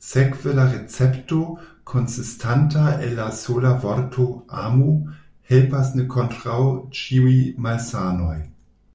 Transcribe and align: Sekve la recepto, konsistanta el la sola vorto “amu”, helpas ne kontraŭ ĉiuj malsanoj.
Sekve 0.00 0.52
la 0.52 0.64
recepto, 0.72 1.44
konsistanta 1.90 2.88
el 3.08 3.14
la 3.20 3.28
sola 3.42 3.72
vorto 3.84 4.26
“amu”, 4.64 4.90
helpas 5.52 5.94
ne 6.00 6.08
kontraŭ 6.18 6.60
ĉiuj 7.04 7.40
malsanoj. 7.68 8.38